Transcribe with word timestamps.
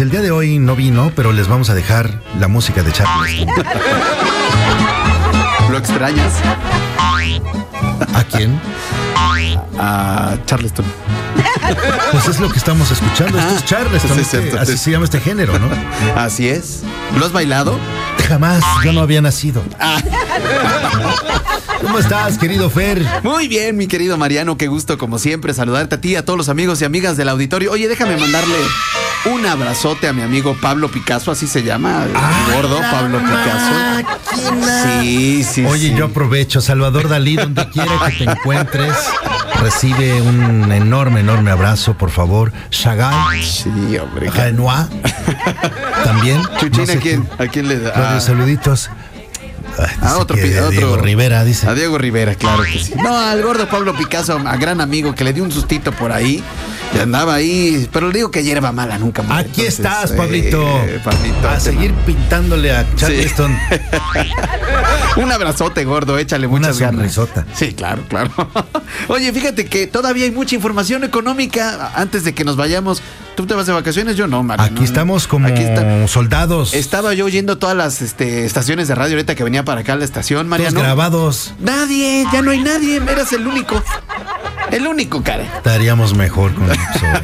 pues 0.00 0.06
el 0.06 0.12
día 0.12 0.22
de 0.22 0.30
hoy 0.30 0.58
no 0.58 0.76
vino, 0.76 1.12
pero 1.14 1.30
les 1.30 1.46
vamos 1.46 1.68
a 1.68 1.74
dejar 1.74 2.22
la 2.38 2.48
música 2.48 2.82
de 2.82 2.90
Charles. 2.90 3.44
¿Lo 5.70 5.76
extrañas? 5.76 6.32
¿A 8.14 8.24
quién? 8.24 8.58
A 9.78 10.38
Charleston. 10.46 10.86
Pues 12.12 12.28
es 12.28 12.40
lo 12.40 12.50
que 12.50 12.58
estamos 12.58 12.90
escuchando. 12.90 13.38
Esto 13.38 13.54
es 13.54 13.64
Charleston. 13.64 14.18
Sí, 14.18 14.24
cierto, 14.24 14.58
así 14.58 14.72
sí. 14.72 14.78
se 14.78 14.90
llama 14.90 15.04
este 15.04 15.20
género, 15.20 15.58
¿no? 15.58 15.68
Así 16.16 16.48
es. 16.48 16.82
¿Lo 17.18 17.24
has 17.26 17.32
bailado? 17.32 17.78
Jamás, 18.28 18.62
yo 18.84 18.92
no 18.92 19.00
había 19.00 19.20
nacido. 19.20 19.62
¿Cómo 21.80 21.98
estás, 21.98 22.38
querido 22.38 22.68
Fer? 22.70 23.04
Muy 23.22 23.48
bien, 23.48 23.76
mi 23.76 23.86
querido 23.86 24.16
Mariano, 24.16 24.56
qué 24.56 24.68
gusto 24.68 24.98
como 24.98 25.18
siempre 25.18 25.54
saludarte 25.54 25.94
a 25.96 26.00
ti, 26.00 26.14
a 26.16 26.24
todos 26.24 26.36
los 26.36 26.48
amigos 26.48 26.80
y 26.82 26.84
amigas 26.84 27.16
del 27.16 27.28
auditorio. 27.28 27.72
Oye, 27.72 27.88
déjame 27.88 28.16
mandarle 28.16 28.56
un 29.24 29.44
abrazote 29.46 30.06
a 30.08 30.12
mi 30.12 30.22
amigo 30.22 30.56
Pablo 30.60 30.90
Picasso, 30.90 31.30
así 31.30 31.46
se 31.46 31.62
llama, 31.62 32.04
el 32.04 32.54
gordo 32.54 32.80
Pablo 32.80 33.18
Picasso. 33.18 34.04
Sí, 35.00 35.42
sí, 35.44 35.64
Oye, 35.64 35.88
sí. 35.88 35.94
yo 35.94 36.06
aprovecho. 36.06 36.60
Salvador 36.60 37.08
Dalí, 37.08 37.36
donde 37.36 37.68
quiera 37.70 37.92
que 38.06 38.24
te 38.24 38.30
encuentres, 38.30 38.94
recibe 39.60 40.20
un 40.22 40.70
enorme, 40.72 41.20
enorme 41.20 41.50
abrazo, 41.50 41.94
por 41.94 42.10
favor. 42.10 42.52
Chagall, 42.70 43.42
Sí, 43.42 43.68
hombre. 43.98 44.30
Renoir, 44.30 44.86
también. 46.04 46.42
Chuchín, 46.58 46.80
No 46.80 46.86
sé 46.86 46.92
¿a 46.92 47.00
quién, 47.00 47.22
qué. 47.26 47.44
a 47.44 47.46
quién 47.48 47.68
le 47.68 47.78
da? 47.78 47.92
Radio 47.92 48.16
Ah, 48.16 48.20
saluditos. 48.20 48.90
Ay, 49.78 49.86
a 50.02 50.18
otro, 50.18 50.36
que 50.36 50.58
a 50.58 50.62
otro- 50.62 50.70
Diego 50.70 50.96
Rivera, 50.96 51.44
dice. 51.44 51.68
A 51.68 51.74
Diego 51.74 51.96
Rivera, 51.96 52.34
claro 52.34 52.64
que 52.64 52.78
sí. 52.78 52.92
No, 52.96 53.16
al 53.18 53.40
gordo 53.42 53.68
Pablo 53.68 53.94
Picasso, 53.94 54.36
a 54.44 54.56
gran 54.56 54.80
amigo 54.80 55.14
que 55.14 55.24
le 55.24 55.32
dio 55.32 55.44
un 55.44 55.52
sustito 55.52 55.92
por 55.92 56.12
ahí. 56.12 56.42
Y 56.94 56.98
andaba 56.98 57.34
ahí, 57.34 57.88
pero 57.92 58.08
le 58.08 58.14
digo 58.14 58.30
que 58.30 58.42
hierba 58.42 58.72
mala 58.72 58.98
nunca 58.98 59.22
muere. 59.22 59.42
Aquí 59.48 59.60
Entonces, 59.62 59.78
estás, 59.78 60.10
eh, 60.10 60.14
Pablito. 60.16 60.64
Pablito, 61.04 61.48
a 61.48 61.60
seguir 61.60 61.92
pintándole 62.04 62.72
a 62.72 62.84
Charleston. 62.96 63.56
Un 65.16 65.30
abrazote, 65.30 65.84
gordo, 65.84 66.18
échale 66.18 66.46
Una 66.46 66.58
muchas 66.68 66.78
ganas. 66.80 67.18
Sí, 67.54 67.74
claro, 67.74 68.02
claro. 68.08 68.30
Oye, 69.08 69.32
fíjate 69.32 69.66
que 69.66 69.86
todavía 69.86 70.24
hay 70.24 70.30
mucha 70.30 70.54
información 70.54 71.04
económica 71.04 71.92
antes 71.94 72.24
de 72.24 72.34
que 72.34 72.44
nos 72.44 72.56
vayamos. 72.56 73.02
¿Tú 73.36 73.46
te 73.46 73.54
vas 73.54 73.66
de 73.66 73.72
vacaciones? 73.72 74.16
Yo 74.16 74.26
no, 74.26 74.42
Mario. 74.42 74.64
Aquí 74.66 74.74
no, 74.80 74.84
estamos 74.84 75.26
como 75.26 75.46
Aquí 75.48 75.62
está- 75.62 76.06
soldados. 76.08 76.74
Estaba 76.74 77.14
yo 77.14 77.24
oyendo 77.24 77.58
todas 77.58 77.76
las 77.76 78.02
este, 78.02 78.44
estaciones 78.44 78.88
de 78.88 78.94
radio 78.94 79.14
ahorita 79.14 79.34
que 79.34 79.44
venía 79.44 79.64
para 79.64 79.80
acá 79.82 79.94
a 79.94 79.96
la 79.96 80.04
estación, 80.04 80.40
todos 80.46 80.50
Mariano. 80.50 80.80
grabados. 80.80 81.54
Nadie, 81.60 82.26
ya 82.32 82.42
no 82.42 82.50
hay 82.50 82.60
nadie, 82.62 82.96
eras 82.96 83.32
el 83.32 83.46
único. 83.46 83.82
El 84.72 84.86
único, 84.86 85.22
cara. 85.22 85.44
Estaríamos 85.56 86.14
mejor 86.14 86.54
con. 86.54 86.68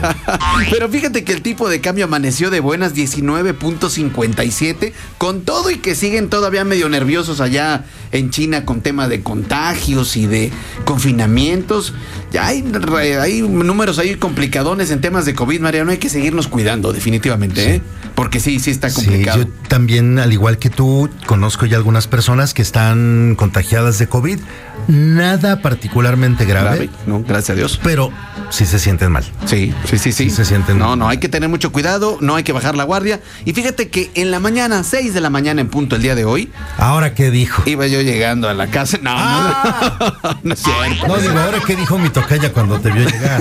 Pero 0.70 0.88
fíjate 0.88 1.24
que 1.24 1.32
el 1.32 1.42
tipo 1.42 1.68
de 1.68 1.80
cambio 1.80 2.04
amaneció 2.04 2.50
de 2.50 2.60
buenas 2.60 2.94
19.57, 2.94 4.92
con 5.18 5.42
todo 5.42 5.70
y 5.70 5.76
que 5.78 5.94
siguen 5.94 6.28
todavía 6.28 6.64
medio 6.64 6.88
nerviosos 6.88 7.40
allá 7.40 7.84
en 8.12 8.30
China 8.30 8.64
con 8.64 8.80
tema 8.80 9.08
de 9.08 9.22
contagios 9.22 10.16
y 10.16 10.26
de 10.26 10.50
confinamientos. 10.84 11.94
Ya 12.32 12.46
hay, 12.46 12.62
números 12.62 13.98
ahí 13.98 14.14
complicadones 14.16 14.90
en 14.90 15.00
temas 15.00 15.24
de 15.24 15.34
COVID, 15.34 15.60
Mariano. 15.60 15.90
Hay 15.90 15.98
que 15.98 16.08
seguirnos 16.08 16.48
cuidando, 16.48 16.92
definitivamente, 16.92 17.76
¿eh? 17.76 17.82
Porque 18.18 18.40
sí, 18.40 18.58
sí 18.58 18.72
está 18.72 18.90
Sí, 18.90 18.96
complicado. 19.06 19.44
yo 19.44 19.48
también, 19.68 20.18
al 20.18 20.32
igual 20.32 20.58
que 20.58 20.70
tú, 20.70 21.08
conozco 21.26 21.66
ya 21.66 21.76
algunas 21.76 22.08
personas 22.08 22.52
que 22.52 22.62
están 22.62 23.36
contagiadas 23.38 24.00
de 24.00 24.08
COVID. 24.08 24.40
Nada 24.88 25.62
particularmente 25.62 26.44
grave, 26.44 26.68
Grave, 26.86 26.90
¿no? 27.06 27.22
Gracias 27.22 27.50
a 27.50 27.54
Dios. 27.54 27.78
pero 27.80 28.10
sí 28.50 28.66
se 28.66 28.78
sienten 28.78 29.12
mal. 29.12 29.24
Sí, 29.46 29.72
sí, 29.84 29.98
sí, 29.98 30.12
sí. 30.12 30.30
Sí 30.30 30.30
se 30.30 30.44
sienten- 30.44 30.76
No, 30.76 30.96
no, 30.96 31.08
hay 31.08 31.18
que 31.18 31.28
tener 31.28 31.48
mucho 31.48 31.72
cuidado, 31.72 32.18
no 32.20 32.34
hay 32.36 32.42
que 32.44 32.52
bajar 32.52 32.76
la 32.76 32.84
guardia. 32.84 33.20
Y 33.44 33.52
fíjate 33.52 33.88
que 33.88 34.10
en 34.14 34.30
la 34.30 34.40
mañana, 34.40 34.82
6 34.84 35.14
de 35.14 35.20
la 35.20 35.30
mañana 35.30 35.60
en 35.60 35.68
punto 35.68 35.96
el 35.96 36.02
día 36.02 36.14
de 36.14 36.24
hoy, 36.24 36.50
Ahora, 36.78 37.14
¿qué 37.14 37.30
dijo? 37.30 37.62
iba 37.66 37.86
yo 37.86 38.00
llegando 38.02 38.48
a 38.48 38.54
la 38.54 38.66
casa. 38.68 38.98
No, 39.02 39.14
no, 39.14 40.38
no 40.42 40.54
es 40.54 40.60
cierto. 40.62 41.06
No, 41.08 41.16
digo, 41.18 41.38
ahora, 41.38 41.58
¿qué 41.66 41.76
dijo 41.76 41.98
mi 41.98 42.10
tocaya 42.10 42.52
cuando 42.52 42.80
te 42.80 42.90
vio 42.90 43.08
llegar? 43.08 43.40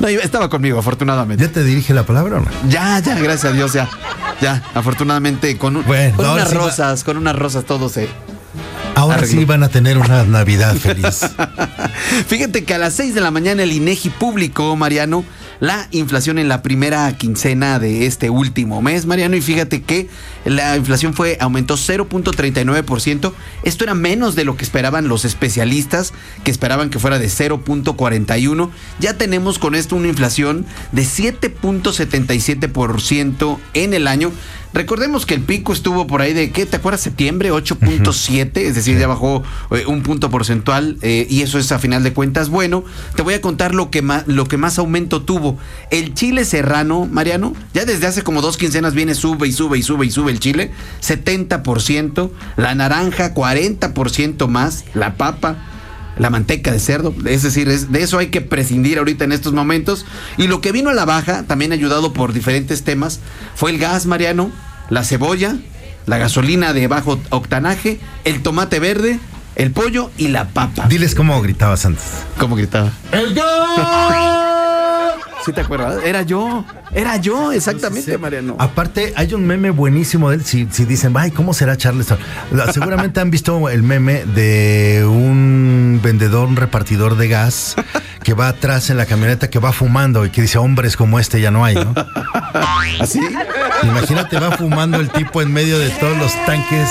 No, 0.00 0.08
estaba 0.08 0.48
conmigo, 0.48 0.78
afortunadamente. 0.78 1.44
¿Ya 1.46 1.52
te 1.52 1.62
dirige 1.64 1.94
la 1.94 2.04
palabra 2.04 2.36
o 2.36 2.40
no? 2.40 2.46
Ya, 2.68 2.98
ya, 3.00 3.14
gracias 3.16 3.52
a 3.52 3.52
Dios, 3.52 3.72
ya. 3.72 3.88
Ya, 4.40 4.62
afortunadamente, 4.74 5.56
con, 5.56 5.76
un- 5.76 5.84
Bueno, 5.86 6.16
con 6.16 6.28
unas 6.30 6.50
sí 6.50 6.56
va- 6.56 6.64
rosas, 6.64 7.04
con 7.04 7.16
unas 7.16 7.36
rosas 7.36 7.64
todo 7.64 7.88
se. 7.88 8.08
Ahora 8.96 9.18
Arreglo. 9.18 9.40
sí 9.40 9.44
van 9.44 9.62
a 9.62 9.68
tener 9.68 9.98
una 9.98 10.24
Navidad 10.24 10.74
feliz. 10.76 11.20
Fíjate 12.26 12.64
que 12.64 12.72
a 12.72 12.78
las 12.78 12.94
6 12.94 13.14
de 13.14 13.20
la 13.20 13.30
mañana 13.30 13.62
el 13.62 13.72
INEGI 13.72 14.08
publicó, 14.08 14.74
Mariano, 14.74 15.22
la 15.60 15.86
inflación 15.90 16.38
en 16.38 16.48
la 16.48 16.62
primera 16.62 17.14
quincena 17.16 17.78
de 17.78 18.06
este 18.06 18.30
último 18.30 18.80
mes, 18.82 19.04
Mariano, 19.06 19.36
y 19.36 19.42
fíjate 19.42 19.82
que 19.82 20.08
la 20.44 20.76
inflación 20.76 21.14
fue 21.14 21.38
aumentó 21.40 21.76
0.39%. 21.76 23.32
Esto 23.62 23.84
era 23.84 23.94
menos 23.94 24.34
de 24.34 24.44
lo 24.44 24.56
que 24.56 24.64
esperaban 24.64 25.06
los 25.08 25.26
especialistas, 25.26 26.12
que 26.42 26.50
esperaban 26.50 26.90
que 26.90 26.98
fuera 26.98 27.18
de 27.18 27.28
0.41. 27.28 28.70
Ya 28.98 29.14
tenemos 29.14 29.58
con 29.58 29.74
esto 29.74 29.96
una 29.96 30.08
inflación 30.08 30.66
de 30.92 31.02
7.77% 31.02 33.58
en 33.74 33.94
el 33.94 34.06
año. 34.06 34.32
Recordemos 34.76 35.24
que 35.24 35.32
el 35.32 35.40
pico 35.40 35.72
estuvo 35.72 36.06
por 36.06 36.20
ahí 36.20 36.34
de, 36.34 36.50
¿qué? 36.50 36.66
¿Te 36.66 36.76
acuerdas? 36.76 37.00
Septiembre, 37.00 37.50
8.7, 37.50 38.58
es 38.58 38.74
decir, 38.74 38.98
ya 38.98 39.06
bajó 39.06 39.42
eh, 39.70 39.86
un 39.86 40.02
punto 40.02 40.28
porcentual 40.28 40.98
eh, 41.00 41.26
y 41.30 41.40
eso 41.40 41.58
es 41.58 41.72
a 41.72 41.78
final 41.78 42.02
de 42.02 42.12
cuentas 42.12 42.50
bueno. 42.50 42.84
Te 43.14 43.22
voy 43.22 43.32
a 43.32 43.40
contar 43.40 43.74
lo 43.74 43.90
que, 43.90 44.02
más, 44.02 44.28
lo 44.28 44.44
que 44.44 44.58
más 44.58 44.78
aumento 44.78 45.22
tuvo. 45.22 45.56
El 45.90 46.12
chile 46.12 46.44
serrano, 46.44 47.08
Mariano, 47.10 47.54
ya 47.72 47.86
desde 47.86 48.06
hace 48.06 48.20
como 48.20 48.42
dos 48.42 48.58
quincenas 48.58 48.92
viene, 48.92 49.14
sube 49.14 49.48
y 49.48 49.52
sube 49.52 49.78
y 49.78 49.82
sube 49.82 50.04
y 50.04 50.10
sube 50.10 50.30
el 50.30 50.40
chile, 50.40 50.70
70%, 51.00 52.30
la 52.58 52.74
naranja 52.74 53.32
40% 53.32 54.46
más, 54.46 54.84
la 54.92 55.14
papa 55.14 55.56
la 56.18 56.30
manteca 56.30 56.72
de 56.72 56.78
cerdo, 56.80 57.14
es 57.26 57.42
decir, 57.42 57.68
es- 57.68 57.92
de 57.92 58.02
eso 58.02 58.18
hay 58.18 58.28
que 58.28 58.40
prescindir 58.40 58.98
ahorita 58.98 59.24
en 59.24 59.32
estos 59.32 59.52
momentos. 59.52 60.06
Y 60.38 60.46
lo 60.46 60.60
que 60.60 60.72
vino 60.72 60.90
a 60.90 60.94
la 60.94 61.04
baja, 61.04 61.42
también 61.44 61.72
ayudado 61.72 62.12
por 62.12 62.32
diferentes 62.32 62.82
temas, 62.84 63.20
fue 63.54 63.70
el 63.70 63.78
gas, 63.78 64.06
Mariano, 64.06 64.50
la 64.88 65.04
cebolla, 65.04 65.56
la 66.06 66.18
gasolina 66.18 66.72
de 66.72 66.86
bajo 66.88 67.18
octanaje, 67.30 68.00
el 68.24 68.42
tomate 68.42 68.78
verde, 68.80 69.18
el 69.56 69.72
pollo 69.72 70.10
y 70.16 70.28
la 70.28 70.48
papa. 70.48 70.86
Diles 70.88 71.14
cómo 71.14 71.40
gritabas 71.42 71.84
antes. 71.84 72.04
¿Cómo 72.38 72.56
gritaba? 72.56 72.92
¡El 73.12 73.34
gas! 73.34 74.55
¿Sí 75.46 75.52
te 75.52 75.60
acuerdas? 75.60 76.02
Era 76.04 76.22
yo, 76.22 76.64
era 76.92 77.16
yo, 77.18 77.52
exactamente, 77.52 78.18
Mariano. 78.18 78.56
Aparte, 78.58 79.12
hay 79.16 79.32
un 79.32 79.46
meme 79.46 79.70
buenísimo 79.70 80.28
de 80.30 80.36
él. 80.36 80.44
Si, 80.44 80.66
si 80.72 80.84
dicen, 80.84 81.14
ay, 81.16 81.30
¿cómo 81.30 81.54
será 81.54 81.76
Charleston? 81.76 82.18
Seguramente 82.74 83.20
han 83.20 83.30
visto 83.30 83.68
el 83.68 83.84
meme 83.84 84.24
de 84.24 85.06
un 85.08 86.00
vendedor, 86.02 86.48
un 86.48 86.56
repartidor 86.56 87.16
de 87.16 87.28
gas 87.28 87.76
que 88.24 88.34
va 88.34 88.48
atrás 88.48 88.90
en 88.90 88.96
la 88.96 89.06
camioneta 89.06 89.48
que 89.48 89.60
va 89.60 89.72
fumando 89.72 90.26
y 90.26 90.30
que 90.30 90.42
dice, 90.42 90.58
hombres 90.58 90.96
como 90.96 91.20
este 91.20 91.40
ya 91.40 91.52
no 91.52 91.64
hay, 91.64 91.76
¿no? 91.76 91.94
¿Así? 93.00 93.20
Imagínate, 93.84 94.40
va 94.40 94.50
fumando 94.56 94.98
el 94.98 95.10
tipo 95.10 95.42
en 95.42 95.52
medio 95.52 95.78
de 95.78 95.90
todos 95.90 96.16
los 96.18 96.32
tanques. 96.44 96.88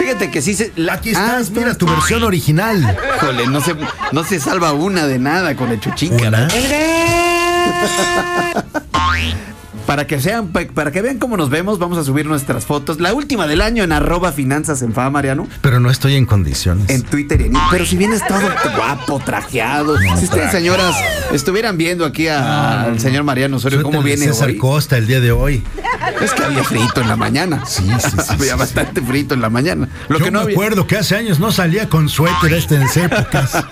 Fíjate 0.00 0.30
que 0.32 0.42
sí 0.42 0.54
se... 0.54 0.72
la- 0.74 0.94
Aquí 0.94 1.10
Ah, 1.14 1.36
estás, 1.38 1.50
mira, 1.50 1.74
tu 1.76 1.86
versión 1.86 2.24
original. 2.24 2.98
Híjole, 3.16 3.46
no 3.46 3.60
se, 3.60 3.76
no 4.10 4.24
se 4.24 4.40
salva 4.40 4.72
una 4.72 5.06
de 5.06 5.20
nada 5.20 5.54
con 5.54 5.70
el 5.70 5.78
chuchín, 5.78 6.14
Una. 6.14 6.48
caray. 6.48 7.21
Para 9.86 10.06
que 10.06 10.20
sean, 10.20 10.48
pa- 10.48 10.60
para 10.72 10.92
que 10.92 11.02
vean 11.02 11.18
cómo 11.18 11.36
nos 11.36 11.50
vemos, 11.50 11.78
vamos 11.80 11.98
a 11.98 12.04
subir 12.04 12.24
nuestras 12.24 12.64
fotos. 12.64 13.00
La 13.00 13.12
última 13.12 13.46
del 13.48 13.60
año 13.60 13.82
en 13.82 13.90
arroba 13.92 14.30
finanzas 14.32 14.80
en 14.80 14.92
fa, 14.94 15.10
Mariano. 15.10 15.48
Pero 15.60 15.80
no 15.80 15.90
estoy 15.90 16.14
en 16.14 16.24
condiciones. 16.24 16.88
En 16.88 17.02
Twitter 17.02 17.40
y 17.40 17.44
en 17.46 17.52
Pero 17.70 17.84
si 17.84 17.96
vienes 17.96 18.24
todo 18.26 18.40
guapo, 18.76 19.18
trajeado. 19.20 19.98
Si 19.98 20.24
ustedes, 20.24 20.52
señoras, 20.52 20.94
estuvieran 21.32 21.76
viendo 21.76 22.04
aquí 22.06 22.28
a- 22.28 22.84
al 22.84 23.00
señor 23.00 23.24
Mariano 23.24 23.56
Osorio 23.56 23.82
cómo 23.82 24.02
viene 24.02 24.26
César 24.26 24.48
hoy. 24.48 24.56
Costa 24.56 24.96
el 24.96 25.06
día 25.08 25.20
de 25.20 25.32
hoy. 25.32 25.62
Es 26.20 26.32
que 26.32 26.44
había 26.44 26.62
frito 26.64 27.00
en 27.00 27.08
la 27.08 27.16
mañana. 27.16 27.64
Sí, 27.66 27.82
sí, 28.00 28.10
sí, 28.10 28.16
había 28.28 28.52
sí, 28.54 28.58
bastante 28.58 29.00
frito 29.00 29.34
en 29.34 29.40
la 29.40 29.50
mañana. 29.50 29.88
Lo 30.08 30.18
Yo 30.18 30.24
que 30.26 30.30
no 30.30 30.38
me 30.40 30.44
había- 30.44 30.54
acuerdo 30.54 30.86
que 30.86 30.96
hace 30.96 31.16
años 31.16 31.38
no 31.40 31.50
salía 31.52 31.88
con 31.88 32.08
suéter 32.08 32.52
este 32.54 32.76
en 32.76 32.82
épocas. 33.04 33.52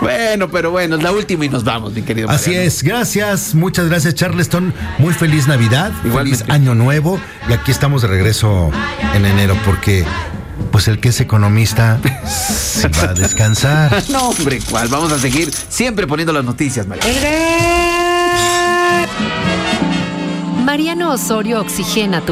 Bueno, 0.00 0.48
pero 0.50 0.70
bueno, 0.70 0.96
es 0.96 1.02
la 1.02 1.12
última 1.12 1.44
y 1.44 1.48
nos 1.48 1.62
vamos, 1.64 1.92
mi 1.92 2.02
querido 2.02 2.28
Así 2.30 2.50
Mariano. 2.50 2.68
es, 2.68 2.82
gracias, 2.82 3.54
muchas 3.54 3.86
gracias 3.88 4.14
Charleston, 4.14 4.72
muy 4.98 5.12
feliz 5.14 5.46
Navidad, 5.46 5.92
Igualmente. 6.04 6.38
feliz 6.44 6.52
Año 6.54 6.74
Nuevo 6.74 7.20
y 7.48 7.52
aquí 7.52 7.70
estamos 7.70 8.02
de 8.02 8.08
regreso 8.08 8.70
en 9.14 9.24
enero 9.26 9.56
porque 9.64 10.04
pues 10.70 10.88
el 10.88 11.00
que 11.00 11.10
es 11.10 11.20
economista 11.20 11.98
se 12.26 12.88
va 12.88 13.10
a 13.10 13.14
descansar. 13.14 14.02
No, 14.08 14.30
hombre, 14.30 14.60
¿cuál? 14.70 14.88
Vamos 14.88 15.12
a 15.12 15.18
seguir 15.18 15.50
siempre 15.68 16.06
poniendo 16.06 16.32
las 16.32 16.44
noticias, 16.44 16.86
Mariano. 16.86 17.10
Mariano 20.72 21.10
Osorio 21.10 21.60
oxigena 21.60 22.18
tu 22.18 22.20